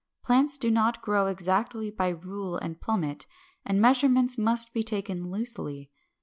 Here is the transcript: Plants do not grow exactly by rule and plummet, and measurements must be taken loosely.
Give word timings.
Plants 0.23 0.57
do 0.57 0.71
not 0.71 1.03
grow 1.03 1.27
exactly 1.27 1.91
by 1.91 2.07
rule 2.07 2.57
and 2.57 2.81
plummet, 2.81 3.27
and 3.63 3.79
measurements 3.79 4.35
must 4.35 4.73
be 4.73 4.81
taken 4.81 5.29
loosely. 5.29 5.91